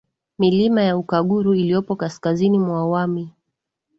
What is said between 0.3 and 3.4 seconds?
Milima ya Ukaguru iliyopo Kaskazini mwa Wami